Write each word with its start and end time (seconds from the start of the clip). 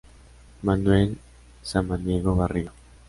Manuel 0.63 1.19
Samaniego 1.61 2.33
Barriga. 2.35 2.71